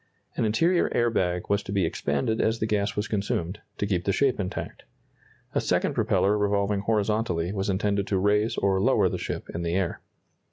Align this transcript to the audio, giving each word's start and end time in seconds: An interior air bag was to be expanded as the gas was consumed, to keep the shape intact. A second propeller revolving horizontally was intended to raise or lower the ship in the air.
An 0.35 0.45
interior 0.45 0.89
air 0.95 1.11
bag 1.11 1.43
was 1.47 1.61
to 1.61 1.71
be 1.71 1.85
expanded 1.85 2.41
as 2.41 2.57
the 2.57 2.65
gas 2.65 2.95
was 2.95 3.07
consumed, 3.07 3.61
to 3.77 3.85
keep 3.85 4.03
the 4.05 4.11
shape 4.11 4.39
intact. 4.39 4.81
A 5.53 5.61
second 5.61 5.93
propeller 5.93 6.35
revolving 6.39 6.79
horizontally 6.79 7.53
was 7.53 7.69
intended 7.69 8.07
to 8.07 8.17
raise 8.17 8.57
or 8.57 8.81
lower 8.81 9.09
the 9.09 9.19
ship 9.19 9.47
in 9.53 9.61
the 9.61 9.75
air. 9.75 10.01